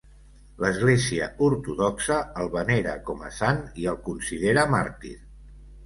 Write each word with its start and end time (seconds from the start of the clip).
L'Església 0.63 1.27
Ortodoxa 1.49 2.17
el 2.45 2.51
venera 2.57 2.97
com 3.11 3.23
a 3.31 3.33
sant 3.43 3.65
i 3.85 3.89
el 3.95 4.03
considera 4.13 4.69
màrtir. 4.79 5.19